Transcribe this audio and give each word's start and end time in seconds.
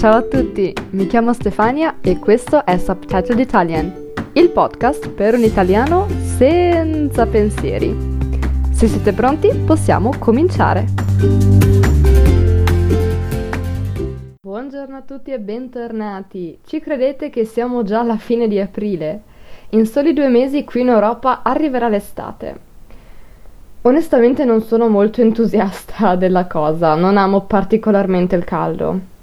Ciao 0.00 0.14
a 0.14 0.22
tutti, 0.22 0.72
mi 0.92 1.06
chiamo 1.06 1.34
Stefania 1.34 1.96
e 2.00 2.18
questo 2.18 2.64
è 2.64 2.78
Subtitled 2.78 3.38
Italian, 3.38 3.92
il 4.32 4.48
podcast 4.48 5.10
per 5.10 5.34
un 5.34 5.42
italiano 5.42 6.06
senza 6.38 7.26
pensieri. 7.26 7.94
Se 8.70 8.86
siete 8.86 9.12
pronti, 9.12 9.50
possiamo 9.66 10.12
cominciare. 10.18 10.86
Buongiorno 14.40 14.96
a 14.96 15.02
tutti 15.02 15.32
e 15.32 15.38
bentornati. 15.38 16.58
Ci 16.64 16.80
credete 16.80 17.28
che 17.28 17.44
siamo 17.44 17.82
già 17.82 18.00
alla 18.00 18.16
fine 18.16 18.48
di 18.48 18.58
aprile? 18.58 19.20
In 19.72 19.84
soli 19.84 20.14
due 20.14 20.30
mesi 20.30 20.64
qui 20.64 20.80
in 20.80 20.88
Europa 20.88 21.42
arriverà 21.42 21.90
l'estate. 21.90 22.58
Onestamente 23.82 24.46
non 24.46 24.62
sono 24.62 24.88
molto 24.88 25.20
entusiasta 25.20 26.16
della 26.16 26.46
cosa, 26.46 26.94
non 26.94 27.18
amo 27.18 27.42
particolarmente 27.42 28.34
il 28.34 28.44
caldo. 28.44 29.18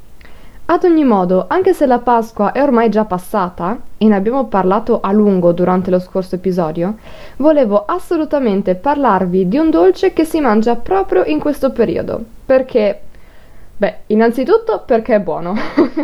Ad 0.70 0.84
ogni 0.84 1.06
modo, 1.06 1.46
anche 1.48 1.74
se 1.74 1.86
la 1.86 2.00
Pasqua 2.00 2.52
è 2.52 2.62
ormai 2.62 2.90
già 2.90 3.06
passata, 3.06 3.80
e 3.98 4.06
ne 4.06 4.16
abbiamo 4.16 4.48
parlato 4.48 5.00
a 5.00 5.14
lungo 5.14 5.54
durante 5.54 5.90
lo 5.90 5.98
scorso 5.98 6.36
episodio, 6.36 6.98
volevo 7.38 7.86
assolutamente 7.86 8.76
parlarvi 8.76 9.48
di 9.48 9.58
un 9.58 9.70
dolce 9.70 10.12
che 10.12 10.26
si 10.26 10.42
mangia 10.42 10.76
proprio 10.76 11.24
in 11.24 11.40
questo 11.40 11.72
periodo, 11.72 12.22
perché? 12.46 13.00
Beh, 13.78 13.96
innanzitutto 14.08 14.84
perché 14.86 15.16
è 15.16 15.20
buono, 15.22 15.56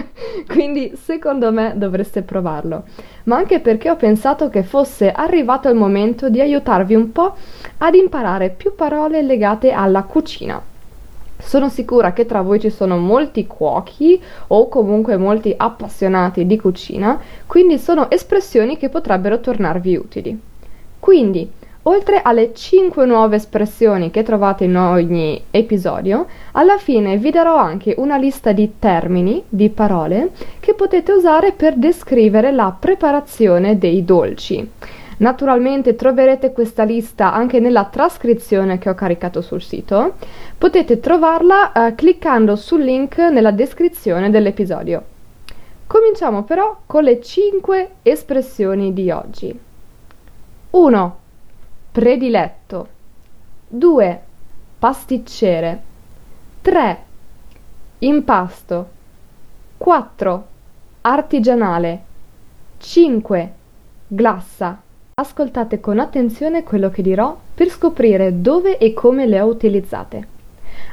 quindi 0.47 0.93
secondo 0.95 1.51
me 1.51 1.73
dovreste 1.75 2.21
provarlo, 2.21 2.83
ma 3.25 3.35
anche 3.35 3.59
perché 3.59 3.89
ho 3.89 3.97
pensato 3.97 4.47
che 4.47 4.63
fosse 4.63 5.11
arrivato 5.11 5.67
il 5.67 5.75
momento 5.75 6.29
di 6.29 6.39
aiutarvi 6.39 6.95
un 6.95 7.11
po' 7.11 7.35
ad 7.79 7.95
imparare 7.95 8.49
più 8.49 8.75
parole 8.75 9.23
legate 9.23 9.71
alla 9.73 10.03
cucina. 10.03 10.71
Sono 11.43 11.69
sicura 11.69 12.13
che 12.13 12.25
tra 12.25 12.41
voi 12.41 12.59
ci 12.59 12.69
sono 12.69 12.97
molti 12.97 13.45
cuochi 13.45 14.19
o 14.47 14.67
comunque 14.69 15.17
molti 15.17 15.53
appassionati 15.55 16.47
di 16.47 16.57
cucina, 16.57 17.19
quindi 17.45 17.77
sono 17.77 18.09
espressioni 18.09 18.77
che 18.77 18.89
potrebbero 18.89 19.39
tornarvi 19.39 19.95
utili. 19.95 20.39
Quindi, 20.99 21.47
oltre 21.83 22.21
alle 22.23 22.53
5 22.53 23.05
nuove 23.05 23.35
espressioni 23.35 24.09
che 24.09 24.23
trovate 24.23 24.63
in 24.63 24.77
ogni 24.77 25.43
episodio, 25.51 26.25
alla 26.53 26.77
fine 26.77 27.17
vi 27.17 27.29
darò 27.29 27.57
anche 27.57 27.93
una 27.97 28.17
lista 28.17 28.51
di 28.51 28.75
termini, 28.79 29.43
di 29.47 29.69
parole, 29.69 30.31
che 30.59 30.73
potete 30.73 31.11
usare 31.11 31.51
per 31.51 31.75
descrivere 31.75 32.51
la 32.51 32.75
preparazione 32.77 33.77
dei 33.77 34.03
dolci. 34.05 34.71
Naturalmente 35.17 35.95
troverete 35.95 36.51
questa 36.51 36.83
lista 36.83 37.33
anche 37.33 37.59
nella 37.59 37.85
trascrizione 37.85 38.77
che 38.77 38.89
ho 38.89 38.95
caricato 38.95 39.41
sul 39.41 39.61
sito. 39.61 40.15
Potete 40.57 40.99
trovarla 40.99 41.71
eh, 41.71 41.95
cliccando 41.95 42.55
sul 42.55 42.83
link 42.83 43.17
nella 43.17 43.51
descrizione 43.51 44.29
dell'episodio. 44.29 45.03
Cominciamo 45.85 46.43
però 46.43 46.81
con 46.85 47.03
le 47.03 47.21
5 47.21 47.89
espressioni 48.01 48.93
di 48.93 49.11
oggi. 49.11 49.59
1. 50.71 51.17
Prediletto. 51.91 52.87
2. 53.67 54.21
Pasticcere. 54.79 55.81
3. 56.61 56.97
Impasto. 57.99 58.89
4. 59.77 60.47
Artigianale. 61.01 62.03
5. 62.77 63.53
Glassa. 64.07 64.81
Ascoltate 65.15 65.79
con 65.79 65.99
attenzione 65.99 66.63
quello 66.63 66.89
che 66.89 67.03
dirò 67.03 67.37
per 67.53 67.69
scoprire 67.69 68.41
dove 68.41 68.79
e 68.79 68.93
come 68.93 69.27
le 69.27 69.39
ho 69.41 69.45
utilizzate. 69.45 70.27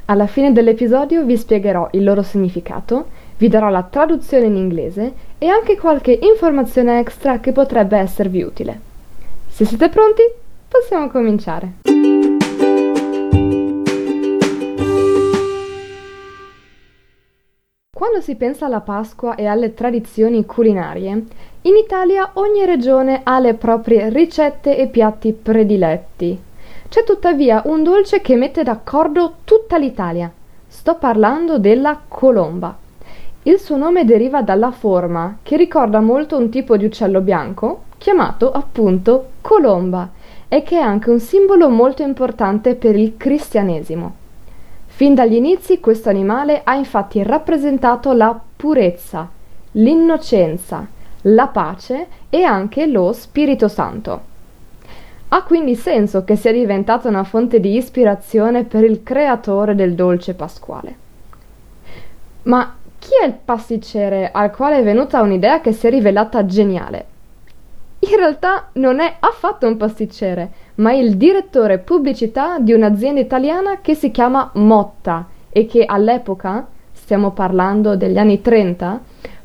Alla 0.06 0.26
fine 0.26 0.52
dell'episodio 0.52 1.24
vi 1.24 1.38
spiegherò 1.38 1.88
il 1.92 2.04
loro 2.04 2.22
significato, 2.22 3.06
vi 3.38 3.48
darò 3.48 3.70
la 3.70 3.82
traduzione 3.82 4.44
in 4.44 4.56
inglese 4.56 5.12
e 5.38 5.48
anche 5.48 5.78
qualche 5.78 6.18
informazione 6.20 6.98
extra 6.98 7.40
che 7.40 7.52
potrebbe 7.52 7.96
esservi 7.96 8.42
utile. 8.42 8.78
Se 9.48 9.64
siete 9.64 9.88
pronti, 9.88 10.22
possiamo 10.68 11.08
cominciare. 11.08 12.19
Quando 18.00 18.22
si 18.22 18.34
pensa 18.34 18.64
alla 18.64 18.80
Pasqua 18.80 19.34
e 19.34 19.44
alle 19.44 19.74
tradizioni 19.74 20.46
culinarie, 20.46 21.10
in 21.60 21.76
Italia 21.76 22.30
ogni 22.32 22.64
regione 22.64 23.20
ha 23.24 23.38
le 23.38 23.52
proprie 23.52 24.08
ricette 24.08 24.78
e 24.78 24.86
piatti 24.86 25.34
prediletti. 25.34 26.40
C'è 26.88 27.04
tuttavia 27.04 27.60
un 27.66 27.82
dolce 27.82 28.22
che 28.22 28.36
mette 28.36 28.62
d'accordo 28.62 29.34
tutta 29.44 29.76
l'Italia. 29.76 30.32
Sto 30.66 30.94
parlando 30.94 31.58
della 31.58 32.00
colomba. 32.08 32.74
Il 33.42 33.58
suo 33.58 33.76
nome 33.76 34.06
deriva 34.06 34.40
dalla 34.40 34.70
forma, 34.70 35.36
che 35.42 35.58
ricorda 35.58 36.00
molto 36.00 36.38
un 36.38 36.48
tipo 36.48 36.78
di 36.78 36.86
uccello 36.86 37.20
bianco, 37.20 37.82
chiamato 37.98 38.50
appunto 38.50 39.32
colomba, 39.42 40.08
e 40.48 40.62
che 40.62 40.78
è 40.78 40.82
anche 40.82 41.10
un 41.10 41.20
simbolo 41.20 41.68
molto 41.68 42.00
importante 42.00 42.76
per 42.76 42.96
il 42.96 43.18
cristianesimo. 43.18 44.19
Fin 45.00 45.14
dagli 45.14 45.36
inizi 45.36 45.80
questo 45.80 46.10
animale 46.10 46.60
ha 46.62 46.74
infatti 46.74 47.22
rappresentato 47.22 48.12
la 48.12 48.38
purezza, 48.54 49.30
l'innocenza, 49.70 50.86
la 51.22 51.46
pace 51.46 52.06
e 52.28 52.42
anche 52.42 52.86
lo 52.86 53.14
Spirito 53.14 53.66
Santo. 53.66 54.20
Ha 55.28 55.42
quindi 55.44 55.74
senso 55.74 56.22
che 56.22 56.36
sia 56.36 56.52
diventata 56.52 57.08
una 57.08 57.24
fonte 57.24 57.60
di 57.60 57.76
ispirazione 57.76 58.64
per 58.64 58.84
il 58.84 59.02
creatore 59.02 59.74
del 59.74 59.94
dolce 59.94 60.34
pasquale. 60.34 60.94
Ma 62.42 62.76
chi 62.98 63.12
è 63.22 63.24
il 63.24 63.38
pasticcere 63.42 64.30
al 64.30 64.54
quale 64.54 64.80
è 64.80 64.82
venuta 64.82 65.22
un'idea 65.22 65.62
che 65.62 65.72
si 65.72 65.86
è 65.86 65.90
rivelata 65.90 66.44
geniale? 66.44 67.06
In 68.00 68.16
realtà 68.16 68.68
non 68.74 69.00
è 69.00 69.16
affatto 69.18 69.66
un 69.66 69.78
pasticcere, 69.78 70.50
ma 70.80 70.92
il 70.92 71.16
direttore 71.16 71.78
pubblicità 71.78 72.58
di 72.58 72.72
un'azienda 72.72 73.20
italiana 73.20 73.80
che 73.80 73.94
si 73.94 74.10
chiama 74.10 74.50
Motta 74.54 75.28
e 75.50 75.66
che 75.66 75.84
all'epoca, 75.84 76.66
stiamo 76.92 77.32
parlando 77.32 77.96
degli 77.96 78.16
anni 78.16 78.40
30, 78.40 79.00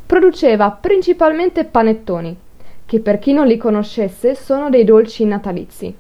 produceva 0.06 0.72
principalmente 0.72 1.66
panettoni, 1.66 2.38
che 2.85 3.00
per 3.00 3.19
chi 3.19 3.34
non 3.34 3.47
li 3.47 3.57
conoscesse 3.57 4.34
sono 4.34 4.69
dei 4.69 4.85
dolci 4.85 5.25
natalizi. 5.25 5.94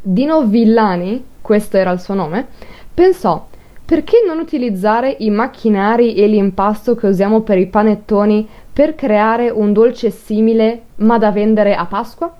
Dino 0.00 0.42
Villani, 0.42 1.24
questo 1.40 1.76
era 1.76 1.92
il 1.92 2.00
suo 2.00 2.14
nome, 2.14 2.48
pensò 2.92 3.46
perché 3.84 4.22
non 4.26 4.38
utilizzare 4.38 5.14
i 5.20 5.30
macchinari 5.30 6.14
e 6.14 6.26
l'impasto 6.26 6.94
che 6.96 7.06
usiamo 7.06 7.42
per 7.42 7.58
i 7.58 7.66
panettoni 7.66 8.48
per 8.72 8.94
creare 8.94 9.50
un 9.50 9.72
dolce 9.72 10.10
simile 10.10 10.84
ma 10.96 11.18
da 11.18 11.30
vendere 11.30 11.74
a 11.74 11.84
Pasqua? 11.84 12.34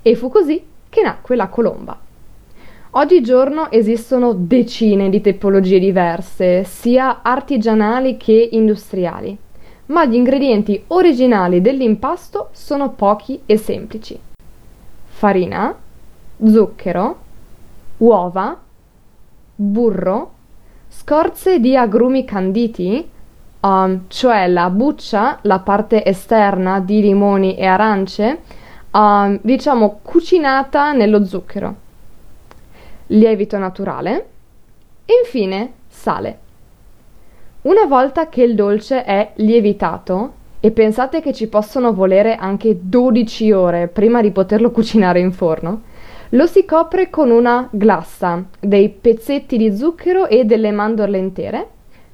E 0.00 0.14
fu 0.14 0.30
così 0.30 0.74
che 0.96 1.02
nacque 1.02 1.36
la 1.36 1.48
colomba. 1.48 1.98
Oggigiorno 2.92 3.70
esistono 3.70 4.32
decine 4.32 5.10
di 5.10 5.20
tipologie 5.20 5.78
diverse, 5.78 6.64
sia 6.64 7.20
artigianali 7.20 8.16
che 8.16 8.48
industriali, 8.52 9.36
ma 9.86 10.06
gli 10.06 10.14
ingredienti 10.14 10.82
originali 10.86 11.60
dell'impasto 11.60 12.48
sono 12.52 12.92
pochi 12.92 13.42
e 13.44 13.58
semplici. 13.58 14.18
Farina, 15.04 15.76
zucchero, 16.42 17.18
uova, 17.98 18.58
burro, 19.54 20.32
scorze 20.88 21.60
di 21.60 21.76
agrumi 21.76 22.24
canditi, 22.24 23.06
um, 23.60 24.04
cioè 24.08 24.48
la 24.48 24.70
buccia, 24.70 25.40
la 25.42 25.58
parte 25.58 26.02
esterna 26.06 26.80
di 26.80 27.02
limoni 27.02 27.54
e 27.54 27.66
arance, 27.66 28.40
um, 28.96 29.38
diciamo 29.42 30.00
cucinata 30.02 30.92
nello 30.92 31.24
zucchero, 31.24 31.74
lievito 33.08 33.58
naturale 33.58 34.26
e 35.04 35.12
infine 35.22 35.72
sale. 35.88 36.38
Una 37.62 37.84
volta 37.84 38.28
che 38.28 38.42
il 38.42 38.54
dolce 38.54 39.04
è 39.04 39.32
lievitato, 39.36 40.44
e 40.60 40.70
pensate 40.70 41.20
che 41.20 41.32
ci 41.32 41.48
possono 41.48 41.92
volere 41.92 42.34
anche 42.34 42.76
12 42.80 43.52
ore 43.52 43.88
prima 43.88 44.20
di 44.20 44.30
poterlo 44.30 44.70
cucinare 44.70 45.20
in 45.20 45.32
forno, 45.32 45.82
lo 46.30 46.46
si 46.46 46.64
copre 46.64 47.08
con 47.08 47.30
una 47.30 47.68
glassa, 47.70 48.42
dei 48.58 48.88
pezzetti 48.88 49.58
di 49.58 49.76
zucchero 49.76 50.26
e 50.26 50.44
delle 50.44 50.72
mandorle 50.72 51.18
intere, 51.18 51.68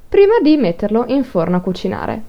prima 0.08 0.38
di 0.42 0.56
metterlo 0.56 1.04
in 1.06 1.24
forno 1.24 1.56
a 1.56 1.60
cucinare. 1.60 2.22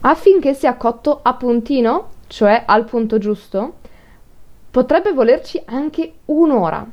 Affinché 0.00 0.54
sia 0.54 0.74
cotto 0.76 1.18
a 1.20 1.34
puntino, 1.34 2.08
cioè 2.28 2.62
al 2.64 2.84
punto 2.84 3.18
giusto, 3.18 3.74
potrebbe 4.70 5.12
volerci 5.12 5.60
anche 5.66 6.12
un'ora. 6.26 6.86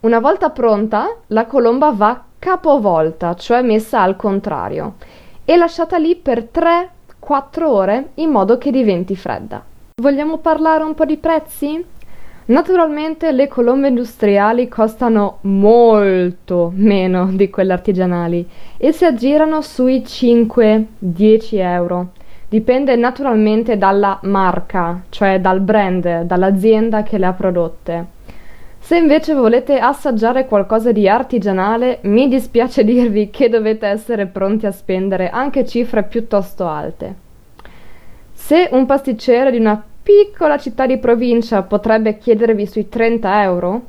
Una 0.00 0.20
volta 0.20 0.50
pronta, 0.50 1.16
la 1.26 1.46
colomba 1.46 1.90
va 1.90 2.24
capovolta, 2.38 3.34
cioè 3.34 3.60
messa 3.60 4.00
al 4.00 4.16
contrario, 4.16 4.94
e 5.44 5.56
lasciata 5.56 5.98
lì 5.98 6.16
per 6.16 6.48
3-4 6.50 7.64
ore 7.64 8.10
in 8.14 8.30
modo 8.30 8.56
che 8.56 8.70
diventi 8.70 9.16
fredda. 9.16 9.62
Vogliamo 10.00 10.38
parlare 10.38 10.84
un 10.84 10.94
po' 10.94 11.04
di 11.04 11.18
prezzi? 11.18 11.84
Naturalmente 12.46 13.30
le 13.30 13.46
colombe 13.46 13.88
industriali 13.88 14.68
costano 14.68 15.38
molto 15.42 16.72
meno 16.74 17.26
di 17.26 17.50
quelle 17.50 17.72
artigianali 17.72 18.48
e 18.76 18.92
si 18.92 19.04
aggirano 19.04 19.60
sui 19.60 20.00
5-10 20.00 20.86
euro. 21.58 22.08
Dipende 22.50 22.96
naturalmente 22.96 23.78
dalla 23.78 24.18
marca, 24.22 25.02
cioè 25.10 25.40
dal 25.40 25.60
brand, 25.60 26.22
dall'azienda 26.22 27.04
che 27.04 27.16
le 27.16 27.26
ha 27.26 27.32
prodotte. 27.32 28.06
Se 28.80 28.96
invece 28.96 29.34
volete 29.34 29.78
assaggiare 29.78 30.46
qualcosa 30.46 30.90
di 30.90 31.08
artigianale, 31.08 32.00
mi 32.02 32.26
dispiace 32.26 32.82
dirvi 32.82 33.30
che 33.30 33.48
dovete 33.48 33.86
essere 33.86 34.26
pronti 34.26 34.66
a 34.66 34.72
spendere 34.72 35.30
anche 35.30 35.64
cifre 35.64 36.02
piuttosto 36.02 36.66
alte. 36.66 37.14
Se 38.32 38.68
un 38.72 38.84
pasticcere 38.84 39.52
di 39.52 39.58
una 39.58 39.80
piccola 40.02 40.58
città 40.58 40.86
di 40.86 40.98
provincia 40.98 41.62
potrebbe 41.62 42.18
chiedervi 42.18 42.66
sui 42.66 42.88
30 42.88 43.42
euro, 43.44 43.82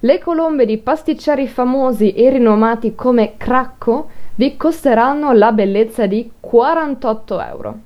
le 0.00 0.18
colombe 0.20 0.64
di 0.64 0.78
pasticceri 0.78 1.46
famosi 1.46 2.14
e 2.14 2.30
rinomati 2.30 2.94
come 2.94 3.34
Cracco 3.36 4.08
vi 4.36 4.56
costeranno 4.56 5.32
la 5.32 5.52
bellezza 5.52 6.06
di 6.06 6.30
48 6.40 7.42
euro. 7.42 7.78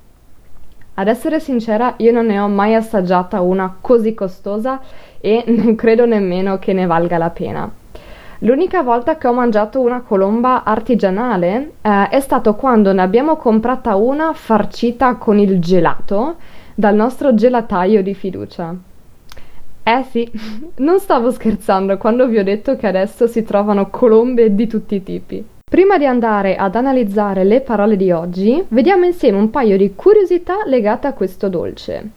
Ad 1.01 1.09
essere 1.09 1.41
sincera, 1.41 1.95
io 1.97 2.13
non 2.13 2.27
ne 2.27 2.39
ho 2.39 2.47
mai 2.47 2.75
assaggiata 2.75 3.41
una 3.41 3.75
così 3.81 4.13
costosa 4.13 4.81
e 5.19 5.45
non 5.49 5.75
credo 5.75 6.05
nemmeno 6.05 6.59
che 6.59 6.75
ne 6.75 6.85
valga 6.85 7.17
la 7.17 7.31
pena. 7.31 7.73
L'unica 8.41 8.83
volta 8.83 9.17
che 9.17 9.27
ho 9.27 9.33
mangiato 9.33 9.81
una 9.81 10.03
colomba 10.03 10.63
artigianale 10.63 11.73
eh, 11.81 12.09
è 12.11 12.21
stato 12.21 12.55
quando 12.55 12.93
ne 12.93 13.01
abbiamo 13.01 13.37
comprata 13.37 13.97
una 13.97 14.35
farcita 14.35 15.15
con 15.15 15.39
il 15.39 15.59
gelato 15.59 16.37
dal 16.75 16.95
nostro 16.95 17.33
gelataio 17.33 18.03
di 18.03 18.13
fiducia. 18.13 18.75
Eh 19.83 20.05
sì, 20.11 20.31
non 20.85 21.01
stavo 21.01 21.31
scherzando 21.31 21.97
quando 21.97 22.27
vi 22.29 22.37
ho 22.37 22.45
detto 22.45 22.77
che 22.77 22.87
adesso 22.87 23.27
si 23.27 23.43
trovano 23.43 23.89
colombe 23.89 24.55
di 24.55 24.67
tutti 24.67 24.97
i 24.97 25.03
tipi. 25.03 25.45
Prima 25.71 25.99
di 25.99 26.05
andare 26.05 26.57
ad 26.57 26.75
analizzare 26.75 27.45
le 27.45 27.61
parole 27.61 27.95
di 27.95 28.11
oggi, 28.11 28.61
vediamo 28.71 29.05
insieme 29.05 29.39
un 29.39 29.51
paio 29.51 29.77
di 29.77 29.95
curiosità 29.95 30.65
legate 30.67 31.07
a 31.07 31.13
questo 31.13 31.49
dolce. 31.49 32.11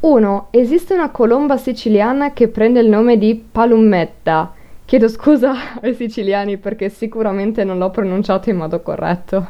1. 0.00 0.48
Esiste 0.50 0.94
una 0.94 1.10
colomba 1.10 1.56
siciliana 1.58 2.32
che 2.32 2.48
prende 2.48 2.80
il 2.80 2.88
nome 2.88 3.16
di 3.16 3.36
palummetta. 3.36 4.52
Chiedo 4.84 5.06
scusa 5.06 5.54
ai 5.80 5.94
siciliani 5.94 6.56
perché 6.56 6.88
sicuramente 6.88 7.62
non 7.62 7.78
l'ho 7.78 7.90
pronunciato 7.90 8.50
in 8.50 8.56
modo 8.56 8.80
corretto. 8.80 9.46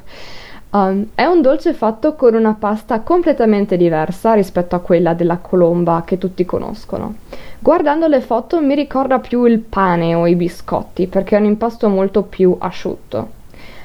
Um, 0.71 1.07
è 1.15 1.25
un 1.25 1.41
dolce 1.41 1.73
fatto 1.73 2.17
con 2.17 2.35
una 2.35 2.53
pasta 2.53 3.01
completamente 3.01 3.79
diversa 3.79 4.35
rispetto 4.35 4.77
a 4.77 4.81
quella 4.81 5.15
della 5.15 5.39
colomba 5.39 6.03
che 6.05 6.19
tutti 6.19 6.45
conoscono. 6.45 7.15
Guardando 7.61 8.09
le 8.09 8.21
foto 8.21 8.61
mi 8.61 8.75
ricorda 8.75 9.21
più 9.21 9.47
il 9.47 9.61
pane 9.61 10.15
o 10.15 10.27
i 10.27 10.35
biscotti 10.35 11.07
perché 11.07 11.35
è 11.35 11.41
un 11.41 11.47
impasto 11.47 11.89
molto 11.89 12.25
più 12.25 12.55
asciutto. 12.59 13.37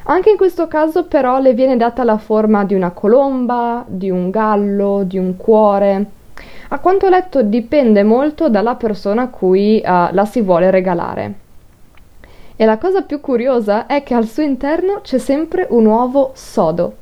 Anche 0.06 0.32
in 0.32 0.38
questo 0.38 0.68
caso 0.68 1.06
però 1.06 1.40
le 1.40 1.54
viene 1.54 1.78
data 1.78 2.04
la 2.04 2.18
forma 2.18 2.66
di 2.66 2.74
una 2.74 2.92
colomba, 2.92 3.86
di 3.88 4.10
un 4.10 4.30
gallo, 4.30 5.04
di 5.06 5.18
un 5.18 5.38
cuore. 5.38 6.06
A 6.70 6.80
quanto 6.80 7.06
ho 7.06 7.10
letto 7.10 7.42
dipende 7.42 8.04
molto 8.04 8.50
dalla 8.50 8.76
persona 8.76 9.24
a 9.24 9.28
cui 9.30 9.78
uh, 9.78 10.10
la 10.12 10.26
si 10.26 10.42
vuole 10.42 10.72
regalare. 10.72 11.34
E 12.56 12.66
la 12.66 12.78
cosa 12.78 13.04
più 13.04 13.22
curiosa 13.22 13.86
è 13.86 14.04
che 14.04 14.14
al 14.14 14.26
suo 14.26 14.44
interno 14.44 15.00
c'è 15.02 15.18
sempre 15.18 15.68
un 15.70 15.86
uovo 15.86 16.32
sodo. 16.34 16.96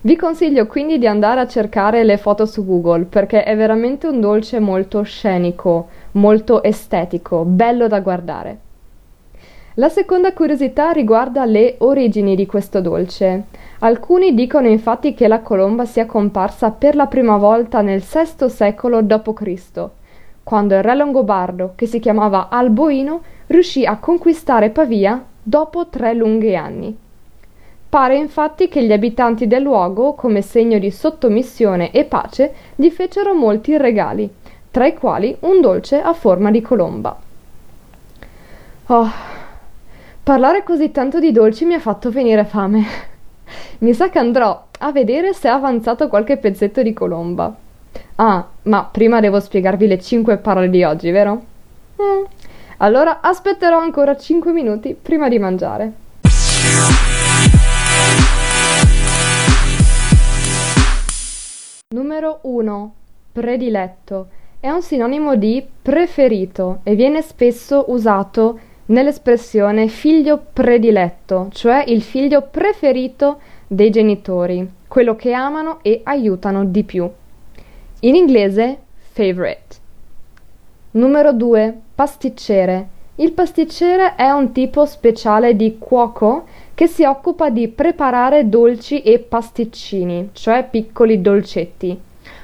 Vi 0.00 0.16
consiglio 0.16 0.66
quindi 0.66 0.98
di 0.98 1.06
andare 1.06 1.40
a 1.40 1.46
cercare 1.46 2.02
le 2.02 2.16
foto 2.16 2.46
su 2.46 2.64
Google 2.64 3.04
perché 3.04 3.44
è 3.44 3.56
veramente 3.56 4.06
un 4.06 4.20
dolce 4.20 4.58
molto 4.58 5.02
scenico, 5.02 5.88
molto 6.12 6.62
estetico, 6.62 7.44
bello 7.44 7.86
da 7.86 8.00
guardare. 8.00 8.58
La 9.78 9.88
seconda 9.88 10.32
curiosità 10.32 10.90
riguarda 10.90 11.44
le 11.44 11.76
origini 11.78 12.34
di 12.34 12.46
questo 12.46 12.80
dolce. 12.80 13.44
Alcuni 13.78 14.34
dicono 14.34 14.66
infatti 14.66 15.14
che 15.14 15.28
la 15.28 15.38
colomba 15.38 15.84
sia 15.84 16.04
comparsa 16.04 16.72
per 16.72 16.96
la 16.96 17.06
prima 17.06 17.36
volta 17.36 17.80
nel 17.80 18.00
VI 18.02 18.48
secolo 18.50 19.02
d.C., 19.02 19.88
quando 20.42 20.74
il 20.74 20.82
re 20.82 20.96
longobardo, 20.96 21.74
che 21.76 21.86
si 21.86 22.00
chiamava 22.00 22.48
Alboino, 22.48 23.22
riuscì 23.46 23.86
a 23.86 23.98
conquistare 23.98 24.70
Pavia 24.70 25.24
dopo 25.40 25.86
tre 25.86 26.12
lunghi 26.12 26.56
anni. 26.56 26.96
Pare 27.88 28.16
infatti 28.16 28.66
che 28.66 28.82
gli 28.82 28.92
abitanti 28.92 29.46
del 29.46 29.62
luogo, 29.62 30.14
come 30.14 30.42
segno 30.42 30.80
di 30.80 30.90
sottomissione 30.90 31.92
e 31.92 32.02
pace, 32.02 32.52
gli 32.74 32.90
fecero 32.90 33.32
molti 33.32 33.76
regali, 33.76 34.28
tra 34.72 34.86
i 34.86 34.94
quali 34.94 35.36
un 35.42 35.60
dolce 35.60 36.00
a 36.00 36.14
forma 36.14 36.50
di 36.50 36.60
colomba. 36.60 37.16
Oh, 38.86 39.36
parlare 40.28 40.62
così 40.62 40.90
tanto 40.90 41.20
di 41.20 41.32
dolci 41.32 41.64
mi 41.64 41.72
ha 41.72 41.80
fatto 41.80 42.10
venire 42.10 42.44
fame. 42.44 42.84
Mi 43.78 43.94
sa 43.94 44.10
che 44.10 44.18
andrò 44.18 44.66
a 44.78 44.92
vedere 44.92 45.32
se 45.32 45.48
è 45.48 45.50
avanzato 45.50 46.06
qualche 46.08 46.36
pezzetto 46.36 46.82
di 46.82 46.92
colomba. 46.92 47.56
Ah, 48.16 48.46
ma 48.64 48.84
prima 48.84 49.20
devo 49.20 49.40
spiegarvi 49.40 49.86
le 49.86 49.98
cinque 49.98 50.36
parole 50.36 50.68
di 50.68 50.84
oggi, 50.84 51.10
vero? 51.10 51.42
Mm. 52.02 52.24
Allora 52.76 53.20
aspetterò 53.22 53.78
ancora 53.78 54.18
5 54.18 54.52
minuti 54.52 54.94
prima 55.00 55.30
di 55.30 55.38
mangiare. 55.38 55.92
Numero 61.94 62.40
1. 62.42 62.94
Prediletto. 63.32 64.28
È 64.60 64.68
un 64.68 64.82
sinonimo 64.82 65.36
di 65.36 65.66
preferito 65.80 66.80
e 66.82 66.94
viene 66.96 67.22
spesso 67.22 67.86
usato 67.88 68.58
nell'espressione 68.88 69.88
figlio 69.88 70.42
prediletto, 70.52 71.48
cioè 71.52 71.84
il 71.86 72.02
figlio 72.02 72.42
preferito 72.50 73.38
dei 73.66 73.90
genitori, 73.90 74.68
quello 74.86 75.16
che 75.16 75.32
amano 75.32 75.78
e 75.82 76.00
aiutano 76.04 76.64
di 76.64 76.84
più. 76.84 77.08
In 78.00 78.14
inglese 78.14 78.78
favorite. 79.12 79.76
Numero 80.92 81.32
2. 81.32 81.78
Pasticcere. 81.94 82.96
Il 83.16 83.32
pasticcere 83.32 84.14
è 84.14 84.30
un 84.30 84.52
tipo 84.52 84.86
speciale 84.86 85.56
di 85.56 85.76
cuoco 85.78 86.46
che 86.74 86.86
si 86.86 87.04
occupa 87.04 87.50
di 87.50 87.66
preparare 87.66 88.48
dolci 88.48 89.02
e 89.02 89.18
pasticcini, 89.18 90.30
cioè 90.32 90.68
piccoli 90.70 91.20
dolcetti, 91.20 91.98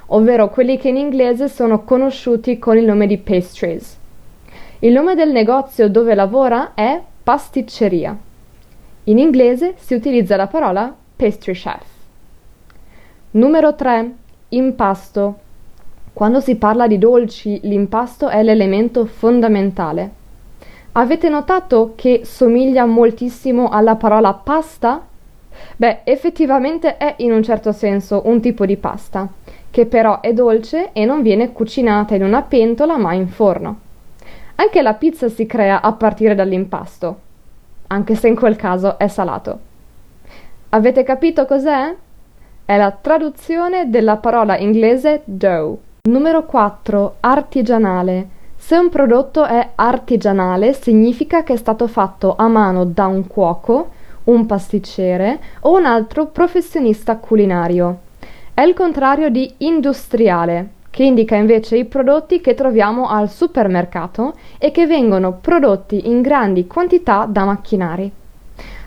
ovvero 0.06 0.50
quelli 0.50 0.76
che 0.76 0.88
in 0.88 0.96
inglese 0.96 1.49
sono 1.49 1.85
conosciuti 1.85 2.58
con 2.58 2.76
il 2.76 2.85
nome 2.85 3.06
di 3.06 3.19
pastries. 3.19 4.02
Il 4.85 4.93
nome 4.93 5.15
del 5.15 5.33
negozio 5.33 5.89
dove 5.89 6.15
lavora 6.15 6.73
è 6.75 7.01
pasticceria. 7.23 8.15
In 9.05 9.17
inglese 9.17 9.77
si 9.79 9.94
utilizza 9.94 10.37
la 10.37 10.47
parola 10.47 10.94
pastry 11.17 11.55
chef. 11.55 11.87
Numero 13.31 13.75
3. 13.75 14.15
Impasto. 14.51 15.39
Quando 16.13 16.41
si 16.41 16.56
parla 16.56 16.87
di 16.87 16.99
dolci, 16.99 17.61
l'impasto 17.63 18.29
è 18.29 18.43
l'elemento 18.43 19.06
fondamentale. 19.06 20.11
Avete 20.93 21.31
notato 21.31 21.94
che 21.97 22.20
somiglia 22.25 22.85
moltissimo 22.85 23.70
alla 23.70 23.97
parola 23.97 24.35
pasta? 24.35 25.01
Beh, 25.77 26.01
effettivamente 26.05 26.99
è 26.99 27.15
in 27.20 27.32
un 27.32 27.43
certo 27.43 27.73
senso 27.73 28.20
un 28.27 28.39
tipo 28.43 28.67
di 28.67 28.77
pasta, 28.77 29.27
che 29.70 29.87
però 29.87 30.20
è 30.20 30.35
dolce 30.35 30.91
e 30.93 31.06
non 31.06 31.23
viene 31.23 31.53
cucinata 31.53 32.15
in 32.15 32.23
una 32.23 32.43
pentola 32.43 32.99
ma 32.99 33.15
in 33.15 33.29
forno. 33.29 33.81
Anche 34.56 34.82
la 34.82 34.94
pizza 34.94 35.29
si 35.29 35.46
crea 35.46 35.81
a 35.82 35.93
partire 35.93 36.34
dall'impasto, 36.34 37.19
anche 37.89 38.15
se 38.15 38.29
in 38.29 38.37
quel 38.37 38.55
caso 38.55 38.99
è 38.99 39.08
salato. 39.08 39.58
Avete 40.70 41.03
capito 41.03 41.44
cos'è? 41.44 41.94
È 42.65 42.77
la 42.77 42.93
traduzione 42.93 43.91
della 43.91 44.17
parola 44.17 44.56
inglese 44.56 45.23
dough. 45.25 45.79
Numero 46.08 46.44
4. 46.44 47.17
Artigianale. 47.20 48.29
Se 48.56 48.77
un 48.77 48.89
prodotto 48.89 49.44
è 49.44 49.70
artigianale 49.75 50.73
significa 50.73 51.43
che 51.43 51.55
è 51.55 51.56
stato 51.56 51.87
fatto 51.87 52.34
a 52.37 52.46
mano 52.49 52.84
da 52.84 53.06
un 53.06 53.27
cuoco, 53.27 53.91
un 54.25 54.46
pasticcere 54.46 55.39
o 55.61 55.77
un 55.77 55.84
altro 55.84 56.27
professionista 56.27 57.17
culinario. 57.17 57.99
È 58.55 58.63
il 58.63 58.73
contrario 58.73 59.31
di 59.31 59.53
industriale, 59.58 60.69
che 60.94 61.03
indica 61.03 61.34
invece 61.34 61.77
i 61.77 61.86
prodotti 61.86 62.41
che 62.41 62.55
troviamo 62.55 63.08
al 63.08 63.29
supermercato 63.29 64.34
e 64.58 64.70
che 64.70 64.86
vengono 64.86 65.32
prodotti 65.41 66.08
in 66.08 66.20
grandi 66.20 66.69
quantità 66.69 67.27
da 67.29 67.44
macchinari. 67.44 68.08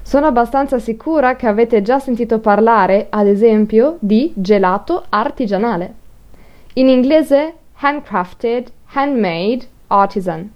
Sono 0.03 0.25
abbastanza 0.25 0.79
sicura 0.79 1.35
che 1.35 1.47
avete 1.47 1.81
già 1.81 1.99
sentito 1.99 2.39
parlare, 2.39 3.07
ad 3.09 3.27
esempio, 3.27 3.97
di 3.99 4.31
gelato 4.33 5.03
artigianale. 5.09 5.93
In 6.75 6.87
inglese 6.87 7.55
handcrafted, 7.75 8.71
handmade, 8.93 9.67
artisan. 9.87 10.49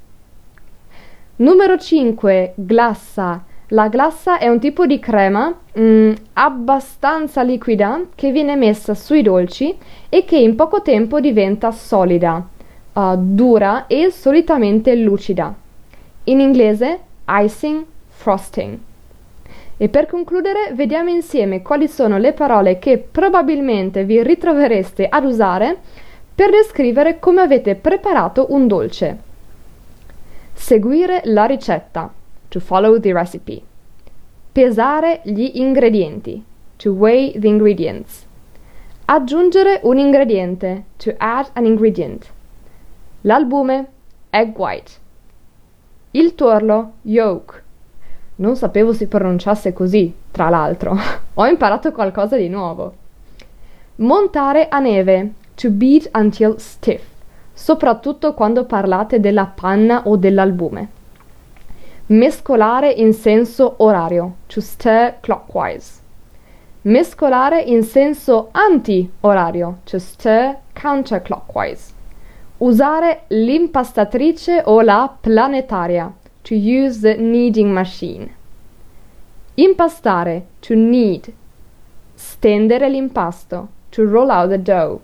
Numero 1.36 1.78
5. 1.78 2.54
Glassa. 2.56 3.44
La 3.74 3.88
glassa 3.88 4.38
è 4.38 4.50
un 4.50 4.60
tipo 4.60 4.86
di 4.86 5.00
crema 5.00 5.54
mm, 5.80 6.12
abbastanza 6.34 7.42
liquida 7.42 8.02
che 8.16 8.30
viene 8.34 8.58
messa 8.58 8.94
sui 8.94 9.22
dolci 9.22 9.74
e 10.10 10.26
che 10.26 10.36
in 10.36 10.56
poco 10.56 10.82
tempo 10.82 11.22
diventa 11.22 11.72
solida. 11.72 12.46
Uh, 12.92 13.16
dura 13.16 13.88
e 13.88 14.12
solitamente 14.12 14.94
lucida. 14.96 15.56
In 16.26 16.42
inglese 16.42 17.00
icing, 17.26 17.86
frosting. 18.10 18.78
E 19.78 19.88
per 19.88 20.06
concludere, 20.06 20.74
vediamo 20.74 21.10
insieme 21.10 21.62
quali 21.62 21.88
sono 21.88 22.18
le 22.18 22.34
parole 22.34 22.78
che 22.78 22.98
probabilmente 22.98 24.04
vi 24.04 24.22
ritrovereste 24.22 25.08
ad 25.08 25.24
usare 25.24 25.78
per 26.36 26.50
descrivere 26.50 27.20
come 27.20 27.40
avete 27.40 27.76
preparato 27.76 28.48
un 28.50 28.68
dolce. 28.68 29.18
Seguire 30.52 31.22
la 31.24 31.46
ricetta. 31.46 32.12
To 32.52 32.60
follow 32.60 33.00
the 33.00 33.14
recipe. 33.14 33.62
Pesare 34.52 35.22
gli 35.24 35.52
ingredienti. 35.54 36.44
To 36.76 36.92
weigh 36.92 37.32
the 37.40 37.48
ingredients. 37.48 38.26
Aggiungere 39.06 39.80
un 39.84 39.98
ingrediente. 39.98 40.84
To 40.98 41.14
add 41.18 41.48
an 41.54 41.66
ingredient. 41.66 42.30
L'albume. 43.22 43.88
Egg 44.32 44.58
white. 44.58 44.92
Il 46.12 46.36
tuorlo. 46.36 46.92
Yolk. 47.04 47.64
Non 48.36 48.58
sapevo 48.58 48.92
si 48.92 49.08
pronunciasse 49.08 49.72
così, 49.72 50.14
tra 50.32 50.50
l'altro. 50.50 50.98
Ho 51.36 51.46
imparato 51.46 51.94
qualcosa 51.94 52.36
di 52.36 52.50
nuovo. 52.50 52.96
Montare 53.96 54.68
a 54.68 54.80
neve. 54.80 55.34
To 55.56 55.70
beat 55.70 56.10
until 56.16 56.60
stiff. 56.60 57.06
Soprattutto 57.54 58.34
quando 58.34 58.66
parlate 58.66 59.22
della 59.22 59.46
panna 59.46 60.02
o 60.06 60.18
dell'albume. 60.18 61.00
Mescolare 62.12 62.92
in 62.92 63.14
senso 63.14 63.76
orario. 63.78 64.36
To 64.48 64.60
stir 64.60 65.20
clockwise. 65.22 66.02
Mescolare 66.82 67.62
in 67.62 67.84
senso 67.84 68.50
anti-orario. 68.52 69.78
To 69.86 69.98
stir 69.98 70.58
counterclockwise. 70.74 71.94
Usare 72.58 73.24
l'impastatrice 73.30 74.62
o 74.66 74.82
la 74.82 75.08
planetaria 75.22 76.14
to 76.44 76.54
use 76.54 77.00
the 77.00 77.16
kneading 77.16 77.72
machine. 77.72 78.36
Impastare, 79.56 80.48
to 80.60 80.76
knead. 80.76 81.34
Stendere 82.16 82.90
l'impasto, 82.90 83.70
to 83.90 84.06
roll 84.06 84.30
out 84.30 84.50
the 84.50 84.58
dough. 84.58 85.02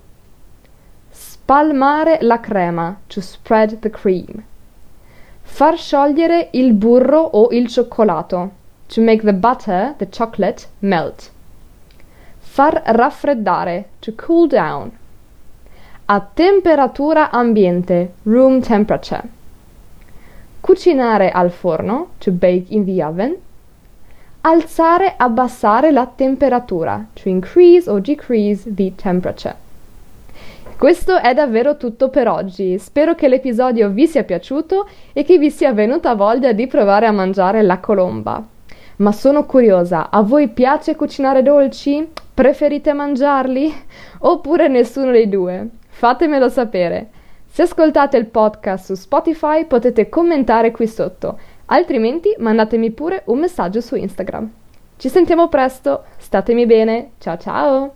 Spalmare 1.09 2.19
la 2.21 2.37
crema, 2.39 2.97
to 3.07 3.21
spread 3.21 3.81
the 3.81 3.89
cream. 3.89 4.43
Far 5.49 5.75
sciogliere 5.75 6.49
il 6.51 6.73
burro 6.73 7.19
o 7.19 7.49
il 7.49 7.67
cioccolato, 7.67 8.51
to 8.87 9.01
make 9.01 9.23
the 9.23 9.33
butter, 9.33 9.95
the 9.97 10.07
chocolate, 10.07 10.67
melt. 10.79 11.31
Far 12.37 12.83
raffreddare, 12.85 13.85
to 13.99 14.13
cool 14.13 14.47
down. 14.47 14.91
A 16.05 16.19
temperatura 16.21 17.31
ambiente, 17.31 18.13
room 18.23 18.61
temperature. 18.61 19.23
Cucinare 20.61 21.31
al 21.31 21.49
forno, 21.49 22.09
to 22.19 22.31
bake 22.31 22.71
in 22.71 22.85
the 22.85 23.01
oven. 23.01 23.35
Alzare, 24.41 25.15
abbassare 25.17 25.91
la 25.91 26.05
temperatura, 26.05 27.07
to 27.13 27.29
increase 27.29 27.89
or 27.89 27.99
decrease 27.99 28.63
the 28.71 28.93
temperature. 28.95 29.55
Questo 30.77 31.17
è 31.17 31.33
davvero 31.33 31.75
tutto 31.75 32.09
per 32.09 32.27
oggi. 32.27 32.77
Spero 32.77 33.15
che 33.15 33.27
l'episodio 33.27 33.89
vi 33.89 34.05
sia 34.05 34.23
piaciuto 34.23 34.87
e 35.11 35.23
che 35.23 35.39
vi 35.39 35.49
sia 35.49 35.73
venuta 35.73 36.13
voglia 36.13 36.51
di 36.51 36.67
provare 36.67 37.07
a 37.07 37.11
mangiare 37.11 37.63
la 37.63 37.79
colomba. 37.79 38.45
Ma 38.97 39.11
sono 39.11 39.47
curiosa, 39.47 40.11
a 40.11 40.21
voi 40.21 40.49
piace 40.49 40.95
cucinare 40.95 41.41
dolci? 41.41 42.07
Preferite 42.31 42.93
mangiarli? 42.93 43.73
Oppure 44.19 44.67
nessuno 44.67 45.09
dei 45.09 45.27
due? 45.27 45.67
Fatemelo 45.87 46.47
sapere. 46.47 47.09
Se 47.47 47.63
ascoltate 47.63 48.17
il 48.17 48.27
podcast 48.27 48.85
su 48.85 48.93
Spotify 48.93 49.65
potete 49.65 50.09
commentare 50.09 50.69
qui 50.69 50.85
sotto, 50.85 51.39
altrimenti 51.65 52.35
mandatemi 52.37 52.91
pure 52.91 53.23
un 53.25 53.39
messaggio 53.39 53.81
su 53.81 53.95
Instagram. 53.95 54.51
Ci 54.95 55.09
sentiamo 55.09 55.47
presto, 55.47 56.03
statemi 56.17 56.67
bene, 56.67 57.11
ciao 57.17 57.37
ciao! 57.37 57.93